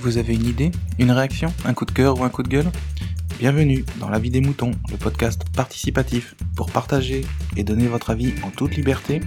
Vous 0.00 0.18
avez 0.18 0.34
une 0.34 0.46
idée 0.46 0.70
Une 0.98 1.10
réaction 1.10 1.52
Un 1.64 1.74
coup 1.74 1.84
de 1.84 1.90
cœur 1.92 2.18
ou 2.20 2.24
un 2.24 2.28
coup 2.28 2.42
de 2.42 2.48
gueule 2.48 2.70
Bienvenue 3.38 3.84
dans 4.00 4.08
La 4.08 4.18
vie 4.18 4.30
des 4.30 4.40
moutons, 4.40 4.72
le 4.90 4.96
podcast 4.96 5.42
participatif 5.54 6.34
pour 6.56 6.70
partager 6.72 7.24
et 7.56 7.62
donner 7.62 7.86
votre 7.86 8.10
avis 8.10 8.34
en 8.42 8.50
toute 8.50 8.74
liberté. 8.74 9.20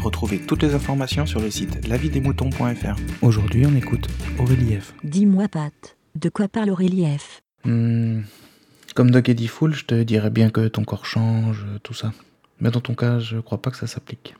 Retrouvez 0.00 0.38
toutes 0.38 0.62
les 0.62 0.74
informations 0.74 1.26
sur 1.26 1.40
le 1.40 1.50
site 1.50 1.88
lavidesmoutons.fr. 1.88 2.96
Aujourd'hui, 3.20 3.66
on 3.66 3.74
écoute 3.74 4.06
Aurélie 4.38 4.76
F. 4.80 4.94
Dis-moi, 5.02 5.48
Pat, 5.48 5.96
de 6.14 6.28
quoi 6.28 6.46
parle 6.46 6.70
Aurélie 6.70 7.04
F? 7.18 7.42
Hmm, 7.64 8.20
comme 8.94 9.10
Doug 9.10 9.28
Eddie 9.28 9.48
Fool, 9.48 9.74
je 9.74 9.86
te 9.86 10.02
dirais 10.04 10.30
bien 10.30 10.50
que 10.50 10.68
ton 10.68 10.84
corps 10.84 11.06
change, 11.06 11.66
tout 11.82 11.94
ça. 11.94 12.12
Mais 12.60 12.70
dans 12.70 12.80
ton 12.80 12.94
cas, 12.94 13.18
je 13.18 13.38
crois 13.38 13.60
pas 13.60 13.72
que 13.72 13.76
ça 13.76 13.88
s'applique. 13.88 14.36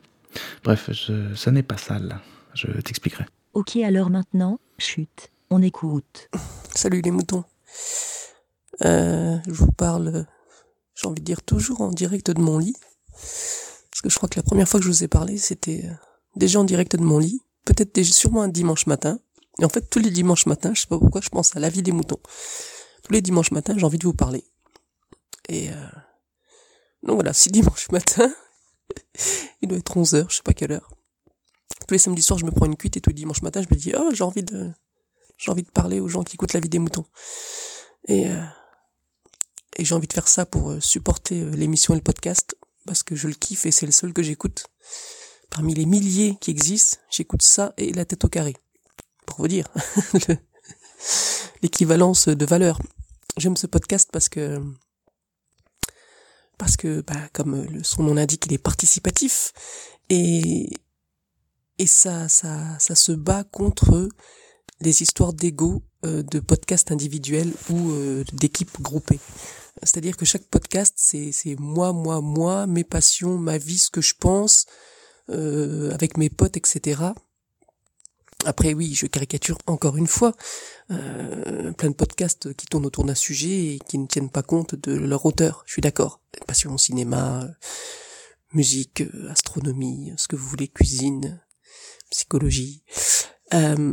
Bref, 0.62 0.90
je- 0.92 1.34
ça 1.34 1.50
n'est 1.50 1.64
pas 1.64 1.76
sale. 1.76 2.20
Je 2.54 2.68
t'expliquerai. 2.68 3.24
Ok, 3.54 3.74
alors 3.76 4.10
maintenant, 4.10 4.60
chut, 4.78 5.30
on 5.50 5.62
écoute. 5.62 6.28
Salut 6.74 7.00
les 7.00 7.10
moutons. 7.10 7.44
Euh, 8.84 9.38
je 9.46 9.52
vous 9.52 9.72
parle, 9.72 10.26
j'ai 10.94 11.06
envie 11.06 11.20
de 11.20 11.24
dire 11.24 11.42
toujours 11.42 11.80
en 11.80 11.90
direct 11.90 12.30
de 12.30 12.40
mon 12.40 12.58
lit. 12.58 12.76
Parce 13.10 14.02
que 14.02 14.10
je 14.10 14.16
crois 14.16 14.28
que 14.28 14.38
la 14.38 14.42
première 14.42 14.68
fois 14.68 14.78
que 14.78 14.84
je 14.84 14.90
vous 14.90 15.04
ai 15.04 15.08
parlé, 15.08 15.38
c'était 15.38 15.84
euh, 15.86 15.94
déjà 16.36 16.60
en 16.60 16.64
direct 16.64 16.96
de 16.96 17.02
mon 17.02 17.18
lit. 17.18 17.42
Peut-être 17.64 17.94
déjà 17.94 18.12
sûrement 18.12 18.42
un 18.42 18.48
dimanche 18.48 18.86
matin. 18.86 19.18
Et 19.60 19.64
en 19.64 19.68
fait, 19.68 19.88
tous 19.90 19.98
les 19.98 20.10
dimanches 20.10 20.46
matins, 20.46 20.72
je 20.74 20.82
sais 20.82 20.86
pas 20.86 20.98
pourquoi, 20.98 21.20
je 21.20 21.28
pense 21.30 21.56
à 21.56 21.60
la 21.60 21.68
vie 21.68 21.82
des 21.82 21.92
moutons. 21.92 22.20
Tous 23.02 23.12
les 23.12 23.22
dimanches 23.22 23.50
matins, 23.50 23.74
j'ai 23.76 23.84
envie 23.84 23.98
de 23.98 24.06
vous 24.06 24.14
parler. 24.14 24.44
Et 25.48 25.70
euh, 25.70 25.88
donc 27.02 27.14
voilà, 27.14 27.32
si 27.32 27.48
dimanche 27.50 27.90
matin, 27.90 28.32
il 29.62 29.68
doit 29.68 29.78
être 29.78 29.96
11 29.96 30.14
heures, 30.14 30.30
je 30.30 30.36
sais 30.36 30.42
pas 30.42 30.52
quelle 30.52 30.72
heure. 30.72 30.90
Tous 31.86 31.94
les 31.94 31.98
samedis 31.98 32.22
soirs, 32.22 32.38
je 32.38 32.44
me 32.44 32.50
prends 32.50 32.66
une 32.66 32.76
cuite 32.76 32.96
et 32.98 33.00
tous 33.00 33.10
les 33.10 33.14
dimanches 33.14 33.42
matins, 33.42 33.62
je 33.62 33.74
me 33.74 33.80
dis, 33.80 33.92
oh, 33.96 34.10
j'ai 34.12 34.22
envie 34.22 34.42
de, 34.42 34.70
j'ai 35.38 35.50
envie 35.50 35.62
de 35.62 35.70
parler 35.70 36.00
aux 36.00 36.08
gens 36.08 36.24
qui 36.24 36.34
écoutent 36.34 36.52
la 36.52 36.60
vie 36.60 36.68
des 36.68 36.78
moutons. 36.78 37.06
Et, 38.06 38.28
euh, 38.28 38.42
et 39.76 39.84
j'ai 39.84 39.94
envie 39.94 40.08
de 40.08 40.12
faire 40.12 40.28
ça 40.28 40.44
pour 40.44 40.70
euh, 40.72 40.80
supporter 40.80 41.40
euh, 41.40 41.50
l'émission 41.50 41.94
et 41.94 41.96
le 41.96 42.02
podcast, 42.02 42.56
parce 42.84 43.02
que 43.02 43.14
je 43.14 43.28
le 43.28 43.34
kiffe 43.34 43.64
et 43.64 43.70
c'est 43.70 43.86
le 43.86 43.92
seul 43.92 44.12
que 44.12 44.22
j'écoute. 44.22 44.66
Parmi 45.50 45.74
les 45.74 45.86
milliers 45.86 46.36
qui 46.40 46.50
existent, 46.50 46.98
j'écoute 47.10 47.42
ça 47.42 47.72
et 47.78 47.92
la 47.92 48.04
tête 48.04 48.24
au 48.24 48.28
carré. 48.28 48.56
Pour 49.26 49.38
vous 49.38 49.48
dire, 49.48 49.68
le- 50.28 50.36
l'équivalence 51.62 52.28
de 52.28 52.44
valeur. 52.46 52.80
J'aime 53.36 53.56
ce 53.56 53.66
podcast 53.66 54.10
parce 54.12 54.28
que 54.28 54.60
parce 56.58 56.76
que 56.76 57.02
bah, 57.02 57.28
comme 57.32 57.64
le, 57.66 57.84
son 57.84 58.02
nom 58.02 58.14
l'indique, 58.14 58.46
il 58.46 58.52
est 58.52 58.58
participatif 58.58 59.52
et 60.08 60.68
et 61.78 61.86
ça 61.86 62.28
ça 62.28 62.76
ça 62.80 62.94
se 62.96 63.12
bat 63.12 63.44
contre 63.44 64.08
les 64.80 65.02
histoires 65.02 65.32
d'ego 65.32 65.82
euh, 66.04 66.22
de 66.22 66.40
podcasts 66.40 66.92
individuels 66.92 67.52
ou 67.70 67.90
euh, 67.90 68.24
d'équipes 68.32 68.80
groupées. 68.80 69.20
C'est-à-dire 69.82 70.16
que 70.16 70.24
chaque 70.24 70.44
podcast, 70.44 70.94
c'est 70.96 71.32
c'est 71.32 71.56
moi, 71.58 71.92
moi, 71.92 72.20
moi, 72.20 72.66
mes 72.66 72.84
passions, 72.84 73.38
ma 73.38 73.58
vie, 73.58 73.78
ce 73.78 73.90
que 73.90 74.00
je 74.00 74.14
pense, 74.18 74.66
euh, 75.30 75.92
avec 75.92 76.16
mes 76.16 76.30
potes, 76.30 76.56
etc. 76.56 77.12
Après, 78.44 78.72
oui, 78.72 78.94
je 78.94 79.06
caricature 79.06 79.58
encore 79.66 79.96
une 79.96 80.06
fois. 80.06 80.34
Euh, 80.90 81.72
plein 81.72 81.90
de 81.90 81.94
podcasts 81.94 82.54
qui 82.54 82.66
tournent 82.66 82.86
autour 82.86 83.04
d'un 83.04 83.14
sujet 83.14 83.74
et 83.74 83.78
qui 83.88 83.98
ne 83.98 84.06
tiennent 84.06 84.30
pas 84.30 84.42
compte 84.42 84.74
de 84.76 84.94
leur 84.94 85.26
auteur. 85.26 85.64
Je 85.66 85.72
suis 85.72 85.82
d'accord. 85.82 86.20
Passion 86.46 86.78
cinéma, 86.78 87.42
euh, 87.42 87.48
musique, 88.52 89.02
euh, 89.02 89.30
astronomie, 89.30 90.12
ce 90.16 90.28
que 90.28 90.36
vous 90.36 90.46
voulez, 90.46 90.68
cuisine, 90.68 91.42
psychologie. 92.10 92.84
Euh, 93.54 93.92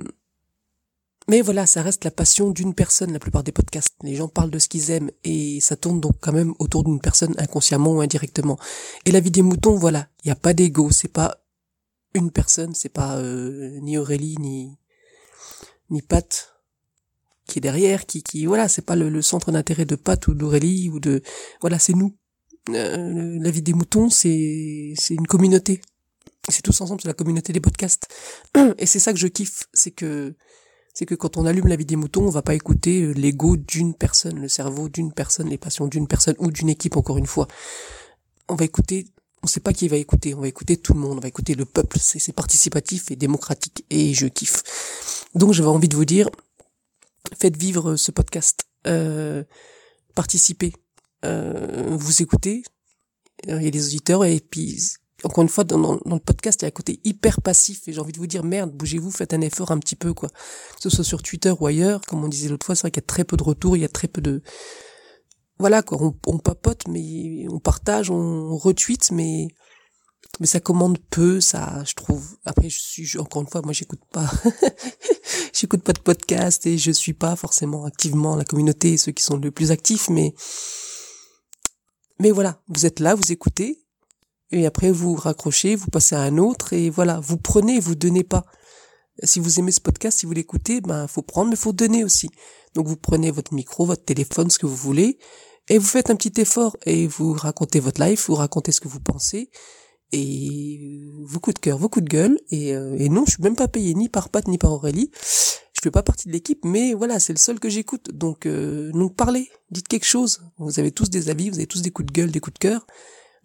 mais 1.28 1.42
voilà, 1.42 1.66
ça 1.66 1.82
reste 1.82 2.04
la 2.04 2.12
passion 2.12 2.52
d'une 2.52 2.76
personne, 2.76 3.12
la 3.12 3.20
plupart 3.20 3.44
des 3.44 3.52
podcasts. 3.52 3.96
Les 4.04 4.16
gens 4.16 4.28
parlent 4.28 4.52
de 4.52 4.60
ce 4.60 4.68
qu'ils 4.68 4.92
aiment 4.92 5.10
et 5.24 5.60
ça 5.60 5.76
tourne 5.76 6.00
donc 6.00 6.14
quand 6.22 6.32
même 6.32 6.54
autour 6.60 6.84
d'une 6.84 7.00
personne 7.00 7.34
inconsciemment 7.40 7.94
ou 7.94 8.02
indirectement. 8.02 8.60
Et 9.06 9.12
la 9.12 9.20
vie 9.20 9.32
des 9.32 9.42
moutons, 9.42 9.76
voilà, 9.76 10.08
il 10.24 10.28
n'y 10.28 10.32
a 10.32 10.36
pas 10.36 10.54
d'ego, 10.54 10.92
c'est 10.92 11.08
pas 11.08 11.44
une 12.14 12.32
personne, 12.32 12.76
c'est 12.76 12.90
pas 12.90 13.18
euh, 13.18 13.80
ni 13.82 13.98
Aurélie 13.98 14.38
ni 14.40 14.78
ni 15.90 16.02
Pat 16.02 16.56
qui 17.48 17.60
est 17.60 17.62
derrière, 17.62 18.06
qui 18.06 18.22
qui 18.24 18.46
voilà, 18.46 18.68
c'est 18.68 18.84
pas 18.84 18.96
le, 18.96 19.22
centre 19.22 19.52
d'intérêt 19.52 19.86
de 19.86 19.96
Pat 19.96 20.28
ou 20.28 20.34
d'Aurélie 20.36 20.90
ou 20.90 21.00
de 21.00 21.22
voilà, 21.62 21.80
c'est 21.80 21.94
nous. 21.94 22.16
Euh, 22.70 23.38
la 23.40 23.52
vie 23.52 23.62
des 23.62 23.74
moutons, 23.74 24.10
c'est 24.10 24.94
c'est 24.98 25.16
une 25.16 25.28
communauté. 25.28 25.82
C'est 26.50 26.62
tous 26.62 26.80
ensemble, 26.82 27.02
c'est 27.02 27.08
la 27.08 27.14
communauté 27.16 27.52
des 27.54 27.60
podcasts. 27.60 28.08
Et 28.78 28.86
c'est 28.86 29.00
ça 29.00 29.12
que 29.12 29.20
je 29.20 29.28
kiffe, 29.28 29.64
c'est 29.74 29.92
que 29.92 30.36
c'est 30.96 31.06
que 31.06 31.14
quand 31.14 31.38
on 31.38 31.46
allume 31.46 31.68
la 31.68 31.76
vie 31.76 31.86
des 31.86 31.98
moutons, 31.98 32.26
on 32.26 32.32
va 32.32 32.42
pas 32.42 32.56
écouter 32.56 33.04
euh, 33.04 33.12
l'ego 33.12 33.58
d'une 33.58 33.94
personne, 33.94 34.40
le 34.40 34.48
cerveau 34.48 34.90
d'une 34.90 35.14
personne, 35.14 35.50
les 35.50 35.60
passions 35.60 35.86
d'une 35.88 36.08
personne 36.08 36.36
ou 36.40 36.50
d'une 36.50 36.70
équipe 36.70 36.98
encore 36.98 37.20
une 37.20 37.28
fois. 37.28 37.48
On 38.48 38.56
va 38.56 38.66
écouter, 38.66 39.06
on 39.44 39.48
sait 39.48 39.60
pas 39.60 39.74
qui 39.74 39.88
va 39.88 39.98
écouter, 39.98 40.34
on 40.34 40.42
va 40.42 40.48
écouter 40.48 40.78
tout 40.78 40.94
le 40.94 41.00
monde, 41.00 41.18
on 41.18 41.22
va 41.22 41.28
écouter 41.28 41.54
le 41.54 41.66
peuple, 41.66 42.00
c'est 42.00 42.34
participatif 42.34 43.12
et 43.12 43.16
démocratique 43.16 43.86
et 43.92 44.16
je 44.16 44.26
kiffe. 44.26 44.64
Donc 45.36 45.54
j'avais 45.54 45.70
envie 45.70 45.90
de 45.90 45.96
vous 45.96 46.06
dire, 46.06 46.30
faites 47.38 47.58
vivre 47.58 47.96
ce 47.98 48.12
podcast, 48.12 48.66
euh, 48.88 49.44
participez, 50.16 50.74
euh, 51.26 51.96
vous 51.98 52.22
écoutez, 52.22 52.64
euh, 53.50 53.58
il 53.60 53.66
y 53.66 53.68
a 53.68 53.72
des 53.72 53.86
auditeurs 53.86 54.24
et 54.26 54.40
puis 54.40 54.82
encore 55.26 55.42
une 55.42 55.50
fois, 55.50 55.64
dans, 55.64 56.00
le 56.06 56.20
podcast, 56.20 56.62
il 56.62 56.66
y 56.66 56.68
a 56.68 56.68
un 56.68 56.72
côté 56.72 57.00
hyper 57.04 57.42
passif 57.42 57.88
et 57.88 57.94
j'ai 57.94 58.00
envie 58.00 58.14
de 58.14 58.20
vous 58.20 58.28
dire, 58.28 58.44
merde, 58.44 58.72
bougez-vous, 58.72 59.10
faites 59.12 59.34
un 59.34 59.42
effort 59.42 59.72
un 59.72 59.80
petit 59.80 59.96
peu, 59.96 60.14
quoi. 60.14 60.30
Que 60.30 60.82
ce 60.82 60.90
soit 60.90 61.04
sur 61.04 61.24
Twitter 61.24 61.52
ou 61.60 61.66
ailleurs, 61.66 62.02
comme 62.02 62.24
on 62.24 62.28
disait 62.28 62.48
l'autre 62.48 62.66
fois, 62.66 62.76
c'est 62.76 62.82
vrai 62.82 62.92
qu'il 62.92 63.02
y 63.02 63.06
a 63.06 63.08
très 63.08 63.24
peu 63.24 63.36
de 63.36 63.44
retours, 63.44 63.76
il 63.76 63.82
y 63.82 63.86
a 63.86 63.90
très 63.90 64.08
peu 64.08 64.22
de... 64.22 64.44
Voilà, 65.58 65.82
quoi, 65.82 66.14
on, 66.28 66.38
papote, 66.38 66.88
mais 66.90 67.48
on 67.50 67.60
partage, 67.60 68.10
on 68.10 68.56
retweet, 68.58 69.12
mais 69.12 69.48
mais 70.40 70.48
ça 70.48 70.60
commande 70.60 70.98
peu, 71.10 71.40
ça, 71.40 71.84
je 71.86 71.94
trouve. 71.94 72.38
Après, 72.44 72.70
je 72.70 72.80
suis, 72.80 73.18
encore 73.18 73.42
une 73.42 73.48
fois, 73.48 73.62
moi, 73.62 73.72
j'écoute 73.72 74.02
pas, 74.12 74.30
j'écoute 75.54 75.82
pas 75.82 75.94
de 75.94 76.00
podcast 76.00 76.66
et 76.66 76.78
je 76.78 76.92
suis 76.92 77.14
pas 77.14 77.36
forcément 77.38 77.86
activement 77.86 78.36
la 78.36 78.44
communauté, 78.44 78.98
ceux 78.98 79.14
qui 79.14 79.24
sont 79.24 79.38
le 79.38 79.52
plus 79.52 79.72
actifs, 79.72 80.10
mais, 80.10 80.34
mais 82.20 82.32
voilà, 82.32 82.62
vous 82.68 82.86
êtes 82.86 83.00
là, 83.00 83.16
vous 83.16 83.32
écoutez, 83.32 83.85
et 84.52 84.66
après 84.66 84.92
vous 84.92 85.16
raccrochez, 85.16 85.76
vous 85.76 85.88
passez 85.88 86.16
à 86.16 86.22
un 86.22 86.38
autre, 86.38 86.74
et 86.74 86.90
voilà, 86.90 87.20
vous 87.20 87.38
prenez, 87.38 87.80
vous 87.80 87.96
donnez 87.96 88.24
pas. 88.24 88.46
Si 89.24 89.40
vous 89.40 89.60
aimez 89.60 89.72
ce 89.72 89.82
podcast, 89.82 90.20
si 90.20 90.26
vous 90.26 90.34
l'écoutez, 90.34 90.82
ben, 90.82 91.08
faut 91.08 91.22
prendre, 91.22 91.50
mais 91.50 91.56
faut 91.56 91.72
donner 91.72 92.04
aussi. 92.04 92.30
Donc, 92.74 92.88
vous 92.88 92.98
prenez 92.98 93.32
votre 93.32 93.54
micro, 93.54 93.86
votre 93.86 94.04
téléphone, 94.04 94.50
ce 94.50 94.60
que 94.60 94.66
vous 94.66 94.76
voulez, 94.76 95.18
et 95.70 95.78
vous 95.78 95.88
faites 95.88 96.10
un 96.10 96.16
petit 96.16 96.40
effort, 96.42 96.76
et 96.86 97.08
vous 97.08 97.34
racontez 97.34 97.80
votre 97.80 98.04
life, 98.04 98.28
vous 98.28 98.36
racontez 98.36 98.72
ce 98.72 98.82
que 98.82 98.88
vous 98.90 99.00
pensez, 99.00 99.50
et 100.12 101.02
vos 101.24 101.40
coups 101.40 101.56
de 101.56 101.60
cœur, 101.60 101.78
vos 101.78 101.90
coups 101.90 102.04
de 102.04 102.10
gueule, 102.10 102.40
et, 102.50 102.76
euh, 102.76 102.96
et 103.00 103.10
non, 103.10 103.24
je 103.26 103.32
suis 103.32 103.44
même 103.44 103.56
pas 103.56 103.68
payé 103.68 103.94
ni 103.94 104.10
par 104.10 104.30
Pat 104.30 104.48
ni 104.48 104.58
par 104.58 104.72
Aurélie. 104.72 105.12
Je 105.74 105.82
fais 105.82 105.92
pas 105.92 106.04
partie 106.04 106.28
de 106.28 106.34
l'équipe, 106.34 106.64
mais 106.64 106.94
voilà, 106.94 107.20
c'est 107.20 107.34
le 107.34 107.40
seul 107.40 107.60
que 107.60 107.70
j'écoute. 107.70 108.12
Donc, 108.12 108.46
euh, 108.46 108.92
donc 108.92 109.16
parlez, 109.16 109.50
dites 109.72 109.88
quelque 109.88 110.06
chose. 110.06 110.42
Vous 110.58 110.80
avez 110.80 110.92
tous 110.92 111.10
des 111.10 111.30
avis, 111.30 111.50
vous 111.50 111.58
avez 111.58 111.68
tous 111.68 111.82
des 111.82 111.92
coups 111.92 112.08
de 112.08 112.14
gueule, 112.14 112.32
des 112.32 112.40
coups 112.40 112.56
de 112.56 112.60
cœur. 112.60 112.88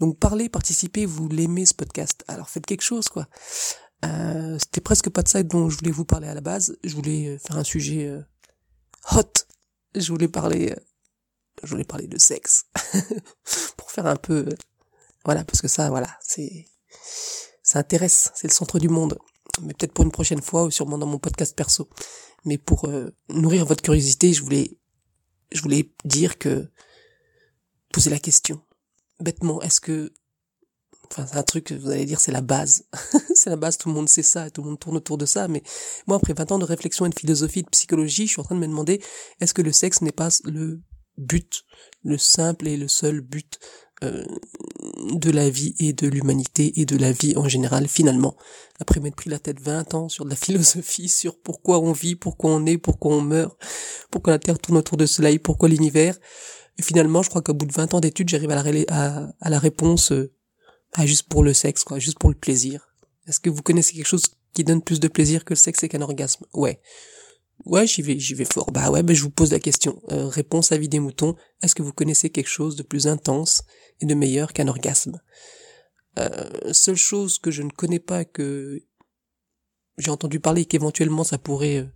Donc 0.00 0.18
parlez, 0.18 0.48
participez, 0.48 1.04
vous 1.04 1.28
l'aimez 1.28 1.66
ce 1.66 1.74
podcast. 1.74 2.24
Alors 2.26 2.48
faites 2.48 2.64
quelque 2.64 2.82
chose, 2.82 3.08
quoi. 3.08 3.28
Euh, 4.06 4.58
C'était 4.58 4.80
presque 4.80 5.10
pas 5.10 5.22
de 5.22 5.28
ça 5.28 5.42
dont 5.42 5.68
je 5.68 5.76
voulais 5.76 5.90
vous 5.90 6.06
parler 6.06 6.26
à 6.26 6.34
la 6.34 6.40
base. 6.40 6.76
Je 6.82 6.94
voulais 6.94 7.28
euh, 7.28 7.38
faire 7.38 7.58
un 7.58 7.64
sujet 7.64 8.06
euh, 8.06 8.22
hot. 9.12 9.32
Je 9.94 10.10
voulais 10.10 10.28
parler, 10.28 10.72
euh, 10.72 10.80
je 11.62 11.68
voulais 11.68 11.84
parler 11.84 12.06
de 12.06 12.16
sexe 12.16 12.64
pour 13.76 13.90
faire 13.90 14.06
un 14.06 14.16
peu, 14.16 14.48
voilà, 15.26 15.44
parce 15.44 15.60
que 15.60 15.68
ça, 15.68 15.90
voilà, 15.90 16.08
c'est, 16.22 16.66
ça 17.62 17.80
intéresse, 17.80 18.30
c'est 18.34 18.48
le 18.48 18.54
centre 18.54 18.78
du 18.78 18.88
monde. 18.88 19.18
Mais 19.62 19.74
peut-être 19.74 19.92
pour 19.92 20.04
une 20.04 20.12
prochaine 20.12 20.40
fois 20.40 20.64
ou 20.64 20.70
sûrement 20.70 20.96
dans 20.96 21.06
mon 21.06 21.18
podcast 21.18 21.54
perso. 21.54 21.90
Mais 22.46 22.56
pour 22.56 22.88
nourrir 23.28 23.66
votre 23.66 23.82
curiosité, 23.82 24.32
je 24.32 24.42
voulais, 24.42 24.78
je 25.52 25.60
voulais 25.60 25.92
dire 26.04 26.38
que 26.38 26.70
poser 27.92 28.08
la 28.08 28.18
question 28.18 28.62
bêtement, 29.20 29.60
est-ce 29.62 29.80
que, 29.80 30.12
enfin, 31.10 31.26
c'est 31.26 31.36
un 31.36 31.42
truc, 31.42 31.72
vous 31.72 31.90
allez 31.90 32.04
dire, 32.04 32.20
c'est 32.20 32.32
la 32.32 32.40
base. 32.40 32.84
c'est 33.34 33.50
la 33.50 33.56
base, 33.56 33.78
tout 33.78 33.88
le 33.88 33.94
monde 33.94 34.08
sait 34.08 34.22
ça, 34.22 34.50
tout 34.50 34.62
le 34.62 34.68
monde 34.68 34.78
tourne 34.78 34.96
autour 34.96 35.18
de 35.18 35.26
ça, 35.26 35.48
mais 35.48 35.62
moi, 36.06 36.16
après 36.16 36.34
20 36.34 36.52
ans 36.52 36.58
de 36.58 36.64
réflexion 36.64 37.06
et 37.06 37.10
de 37.10 37.18
philosophie, 37.18 37.62
de 37.62 37.68
psychologie, 37.68 38.26
je 38.26 38.32
suis 38.32 38.40
en 38.40 38.44
train 38.44 38.54
de 38.54 38.60
me 38.60 38.66
demander, 38.66 39.02
est-ce 39.40 39.54
que 39.54 39.62
le 39.62 39.72
sexe 39.72 40.02
n'est 40.02 40.12
pas 40.12 40.28
le 40.44 40.80
but, 41.16 41.64
le 42.02 42.18
simple 42.18 42.66
et 42.68 42.76
le 42.76 42.88
seul 42.88 43.20
but 43.20 43.58
euh, 44.02 44.24
de 45.12 45.30
la 45.30 45.50
vie 45.50 45.74
et 45.78 45.92
de 45.92 46.08
l'humanité 46.08 46.80
et 46.80 46.86
de 46.86 46.96
la 46.96 47.12
vie 47.12 47.36
en 47.36 47.48
général, 47.48 47.86
finalement? 47.88 48.36
Après 48.80 48.98
m'être 48.98 49.16
pris 49.16 49.28
la 49.28 49.38
tête 49.38 49.60
20 49.60 49.94
ans 49.94 50.08
sur 50.08 50.24
de 50.24 50.30
la 50.30 50.36
philosophie, 50.36 51.08
sur 51.08 51.38
pourquoi 51.38 51.80
on 51.80 51.92
vit, 51.92 52.16
pourquoi 52.16 52.50
on 52.50 52.64
est, 52.66 52.78
pourquoi 52.78 53.14
on 53.14 53.20
meurt, 53.20 53.56
pourquoi 54.10 54.32
la 54.32 54.38
Terre 54.38 54.58
tourne 54.58 54.78
autour 54.78 54.96
de 54.96 55.06
Soleil, 55.06 55.38
pourquoi 55.38 55.68
l'univers, 55.68 56.16
et 56.80 56.82
finalement, 56.82 57.22
je 57.22 57.28
crois 57.28 57.42
qu'au 57.42 57.52
bout 57.52 57.66
de 57.66 57.72
20 57.74 57.92
ans 57.92 58.00
d'études, 58.00 58.30
j'arrive 58.30 58.50
à 58.50 58.54
la, 58.54 58.62
ré- 58.62 58.86
à, 58.88 59.28
à 59.40 59.50
la 59.50 59.58
réponse 59.58 60.12
euh, 60.12 60.32
ah, 60.94 61.04
juste 61.04 61.28
pour 61.28 61.44
le 61.44 61.52
sexe, 61.52 61.84
quoi, 61.84 61.98
juste 61.98 62.18
pour 62.18 62.30
le 62.30 62.34
plaisir. 62.36 62.88
Est-ce 63.26 63.38
que 63.38 63.50
vous 63.50 63.60
connaissez 63.62 63.92
quelque 63.94 64.06
chose 64.06 64.24
qui 64.54 64.64
donne 64.64 64.80
plus 64.82 64.98
de 64.98 65.08
plaisir 65.08 65.44
que 65.44 65.52
le 65.52 65.58
sexe 65.58 65.82
et 65.84 65.88
qu'un 65.90 66.00
orgasme? 66.00 66.46
Ouais. 66.54 66.80
Ouais, 67.66 67.86
j'y 67.86 68.00
vais, 68.00 68.18
j'y 68.18 68.32
vais 68.32 68.46
fort. 68.46 68.72
Bah 68.72 68.90
ouais, 68.90 69.02
bah 69.02 69.12
je 69.12 69.22
vous 69.22 69.30
pose 69.30 69.52
la 69.52 69.60
question. 69.60 70.00
Euh, 70.10 70.26
réponse 70.28 70.72
à 70.72 70.78
vie 70.78 70.88
des 70.88 71.00
moutons. 71.00 71.36
Est-ce 71.62 71.74
que 71.74 71.82
vous 71.82 71.92
connaissez 71.92 72.30
quelque 72.30 72.48
chose 72.48 72.76
de 72.76 72.82
plus 72.82 73.06
intense 73.06 73.62
et 74.00 74.06
de 74.06 74.14
meilleur 74.14 74.54
qu'un 74.54 74.66
orgasme? 74.68 75.20
Euh, 76.18 76.72
Seule 76.72 76.96
chose 76.96 77.38
que 77.38 77.50
je 77.50 77.62
ne 77.62 77.70
connais 77.70 78.00
pas, 78.00 78.24
que 78.24 78.80
j'ai 79.98 80.10
entendu 80.10 80.40
parler 80.40 80.64
qu'éventuellement 80.64 81.24
ça 81.24 81.36
pourrait, 81.36 81.80
euh, 81.80 81.86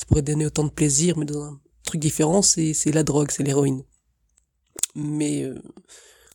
ça 0.00 0.06
pourrait 0.08 0.22
donner 0.22 0.46
autant 0.46 0.64
de 0.64 0.70
plaisir, 0.70 1.18
mais 1.18 1.26
dans 1.26 1.42
un 1.44 1.60
truc 1.84 2.00
différent, 2.00 2.40
c'est 2.40 2.72
c'est 2.72 2.92
la 2.92 3.02
drogue, 3.02 3.30
c'est 3.30 3.42
l'héroïne. 3.42 3.84
Mais 4.94 5.42
euh, 5.42 5.60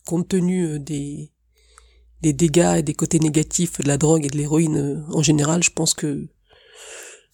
compte 0.05 0.27
tenu 0.29 0.79
des 0.79 1.31
des 2.21 2.33
dégâts 2.33 2.75
et 2.77 2.83
des 2.83 2.93
côtés 2.93 3.17
négatifs 3.17 3.79
de 3.79 3.87
la 3.87 3.97
drogue 3.97 4.25
et 4.25 4.29
de 4.29 4.37
l'héroïne 4.37 5.03
en 5.11 5.23
général, 5.23 5.63
je 5.63 5.71
pense 5.71 5.95
que 5.95 6.27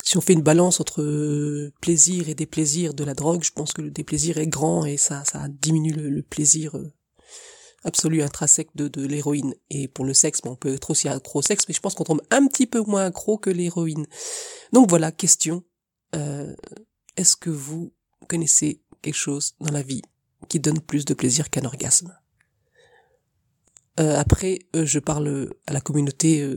si 0.07 0.15
on 0.15 0.21
fait 0.21 0.31
une 0.31 0.41
balance 0.41 0.79
entre 0.79 1.01
euh, 1.01 1.73
plaisir 1.81 2.29
et 2.29 2.33
déplaisir 2.33 2.93
de 2.93 3.03
la 3.03 3.13
drogue, 3.13 3.43
je 3.43 3.51
pense 3.51 3.73
que 3.73 3.81
le 3.81 3.91
déplaisir 3.91 4.37
est 4.37 4.47
grand 4.47 4.85
et 4.85 4.95
ça, 4.95 5.25
ça 5.25 5.47
diminue 5.49 5.91
le, 5.91 6.21
plaisir 6.21 6.77
euh, 6.77 6.93
absolu 7.83 8.21
intrinsèque 8.21 8.69
de, 8.73 8.87
de 8.87 9.05
l'héroïne. 9.05 9.53
Et 9.69 9.89
pour 9.89 10.05
le 10.05 10.13
sexe, 10.13 10.39
on 10.45 10.55
peut 10.55 10.73
être 10.75 10.91
aussi 10.91 11.09
accro 11.09 11.39
au 11.39 11.41
sexe, 11.41 11.65
mais 11.67 11.73
je 11.73 11.81
pense 11.81 11.93
qu'on 11.93 12.05
tombe 12.05 12.21
un 12.31 12.47
petit 12.47 12.67
peu 12.67 12.81
moins 12.83 13.05
accro 13.05 13.37
que 13.37 13.49
l'héroïne. 13.49 14.07
Donc 14.71 14.89
voilà, 14.89 15.11
question. 15.11 15.65
Euh, 16.15 16.55
est-ce 17.17 17.35
que 17.35 17.49
vous 17.49 17.93
connaissez 18.29 18.81
quelque 19.01 19.13
chose 19.13 19.55
dans 19.59 19.73
la 19.73 19.81
vie? 19.81 20.03
Qui 20.49 20.59
donne 20.59 20.79
plus 20.79 21.05
de 21.05 21.13
plaisir 21.13 21.49
qu'un 21.49 21.65
orgasme 21.65 22.15
Après, 23.97 24.59
je 24.73 24.99
parle 24.99 25.49
à 25.65 25.73
la 25.73 25.81
communauté 25.81 26.47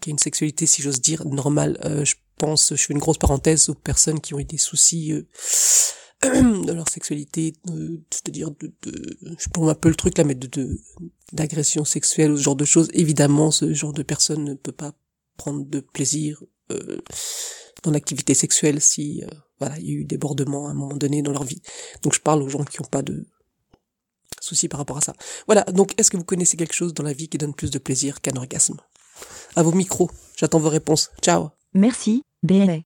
qui 0.00 0.10
a 0.10 0.12
une 0.12 0.18
sexualité, 0.18 0.66
si 0.66 0.82
j'ose 0.82 1.00
dire, 1.00 1.24
normale. 1.24 1.78
je 2.04 2.14
pense, 2.40 2.74
je 2.74 2.82
fais 2.82 2.94
une 2.94 2.98
grosse 2.98 3.18
parenthèse 3.18 3.68
aux 3.68 3.74
personnes 3.74 4.20
qui 4.20 4.34
ont 4.34 4.40
eu 4.40 4.44
des 4.44 4.58
soucis 4.58 5.12
euh, 5.12 5.22
de 6.66 6.72
leur 6.72 6.88
sexualité, 6.88 7.54
c'est-à-dire 8.10 8.50
de, 8.50 8.72
de, 8.82 9.18
je 9.38 9.48
prends 9.52 9.68
un 9.68 9.74
peu 9.74 9.88
le 9.88 9.94
truc 9.94 10.18
là, 10.18 10.24
mais 10.24 10.34
de 10.34 10.80
d'agression 11.32 11.84
sexuelle 11.84 12.32
ou 12.32 12.36
ce 12.36 12.42
genre 12.42 12.56
de 12.56 12.64
choses. 12.64 12.88
Évidemment, 12.92 13.50
ce 13.50 13.72
genre 13.72 13.92
de 13.92 14.02
personne 14.02 14.44
ne 14.44 14.54
peut 14.54 14.72
pas 14.72 14.92
prendre 15.36 15.64
de 15.64 15.80
plaisir 15.80 16.42
dans 17.82 17.90
l'activité 17.90 18.34
sexuelle 18.34 18.80
si 18.80 19.22
euh, 19.24 19.28
voilà 19.58 19.78
il 19.78 19.86
y 19.86 19.90
a 19.90 19.94
eu 19.94 20.04
débordement 20.04 20.68
à 20.68 20.70
un 20.70 20.74
moment 20.74 20.96
donné 20.96 21.22
dans 21.22 21.32
leur 21.32 21.44
vie. 21.44 21.62
Donc 22.02 22.14
je 22.14 22.20
parle 22.20 22.42
aux 22.42 22.48
gens 22.48 22.64
qui 22.64 22.80
n'ont 22.80 22.88
pas 22.88 23.02
de 23.02 23.26
soucis 24.40 24.68
par 24.68 24.78
rapport 24.78 24.96
à 24.96 25.00
ça. 25.00 25.14
Voilà. 25.46 25.62
Donc 25.64 25.94
est-ce 25.98 26.10
que 26.10 26.16
vous 26.16 26.24
connaissez 26.24 26.56
quelque 26.56 26.74
chose 26.74 26.94
dans 26.94 27.04
la 27.04 27.12
vie 27.12 27.28
qui 27.28 27.38
donne 27.38 27.54
plus 27.54 27.70
de 27.70 27.78
plaisir 27.78 28.20
qu'un 28.20 28.36
orgasme? 28.36 28.76
À 29.56 29.62
vos 29.62 29.72
micros. 29.72 30.10
J'attends 30.36 30.60
vos 30.60 30.70
réponses. 30.70 31.10
Ciao. 31.22 31.50
Merci. 31.74 32.22
BLA. 32.42 32.80